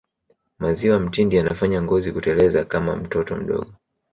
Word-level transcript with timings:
maziwa 0.59 0.99
mtindi 0.99 1.35
yanafanya 1.35 1.81
ngozi 1.81 2.11
kuteleza 2.11 2.65
kama 2.65 2.91
ya 2.91 2.97
mtoto 2.97 3.35
mdogo 3.35 3.73